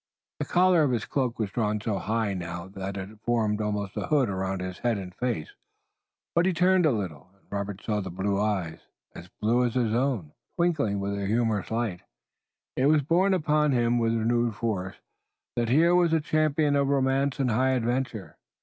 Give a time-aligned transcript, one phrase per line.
[0.39, 4.07] The collar of his cloak was drawn so high now that it formed almost a
[4.07, 5.51] hood around his head and face,
[6.33, 8.79] but he turned a little, and Robert saw the blue eyes,
[9.13, 12.01] as blue as his own, twinkling with a humorous light.
[12.75, 14.95] It was borne upon him with renewed force
[15.55, 18.37] that here was a champion of romance and high adventure.